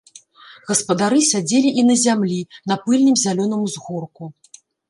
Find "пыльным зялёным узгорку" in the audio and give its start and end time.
2.87-4.23